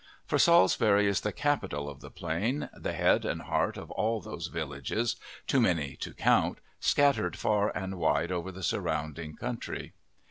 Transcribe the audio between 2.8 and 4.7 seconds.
head and heart of all those